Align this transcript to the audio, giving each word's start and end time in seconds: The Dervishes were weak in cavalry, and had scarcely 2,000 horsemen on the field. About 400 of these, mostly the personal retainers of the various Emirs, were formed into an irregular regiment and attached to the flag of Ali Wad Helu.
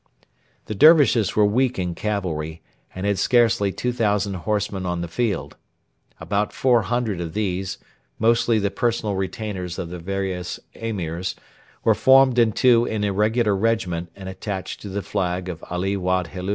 The 0.65 0.73
Dervishes 0.73 1.35
were 1.35 1.45
weak 1.45 1.77
in 1.77 1.93
cavalry, 1.93 2.63
and 2.95 3.05
had 3.05 3.19
scarcely 3.19 3.71
2,000 3.71 4.33
horsemen 4.33 4.83
on 4.83 5.01
the 5.01 5.07
field. 5.07 5.57
About 6.19 6.51
400 6.51 7.21
of 7.21 7.33
these, 7.33 7.77
mostly 8.17 8.57
the 8.57 8.71
personal 8.71 9.13
retainers 9.13 9.77
of 9.77 9.89
the 9.89 9.99
various 9.99 10.59
Emirs, 10.73 11.35
were 11.83 11.93
formed 11.93 12.39
into 12.39 12.85
an 12.87 13.03
irregular 13.03 13.55
regiment 13.55 14.09
and 14.15 14.27
attached 14.27 14.81
to 14.81 14.89
the 14.89 15.03
flag 15.03 15.47
of 15.49 15.63
Ali 15.69 15.95
Wad 15.95 16.25
Helu. 16.29 16.49